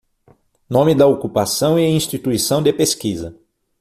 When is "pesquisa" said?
2.73-3.37